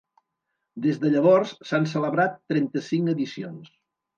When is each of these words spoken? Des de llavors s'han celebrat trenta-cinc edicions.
Des 0.85 0.97
de 1.03 1.11
llavors 1.17 1.53
s'han 1.71 1.87
celebrat 1.93 2.41
trenta-cinc 2.55 3.13
edicions. 3.17 3.71